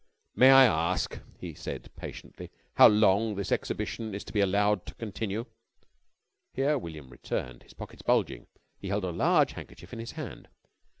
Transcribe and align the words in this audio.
"May 0.35 0.49
I 0.49 0.65
ask," 0.65 1.19
he 1.37 1.53
said 1.53 1.91
patiently, 1.95 2.49
"how 2.73 2.87
long 2.87 3.35
this 3.35 3.51
exhibition 3.51 4.15
is 4.15 4.23
to 4.23 4.33
be 4.33 4.39
allowed 4.39 4.87
to 4.87 4.95
continue?" 4.95 5.45
Here 6.55 6.75
William 6.79 7.09
returned, 7.11 7.61
his 7.61 7.73
pockets 7.75 8.01
bulging. 8.01 8.47
He 8.79 8.87
held 8.87 9.03
a 9.05 9.11
large 9.11 9.51
handkerchief 9.53 9.93
in 9.93 9.99
his 9.99 10.13
hand. 10.13 10.47